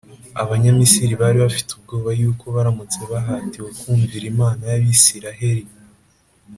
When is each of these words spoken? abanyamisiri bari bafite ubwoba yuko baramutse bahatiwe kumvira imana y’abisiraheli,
abanyamisiri 0.41 1.13
bari 1.21 1.37
bafite 1.45 1.69
ubwoba 1.73 2.09
yuko 2.19 2.45
baramutse 2.55 2.99
bahatiwe 3.11 3.69
kumvira 3.79 4.25
imana 4.33 4.61
y’abisiraheli, 4.71 5.65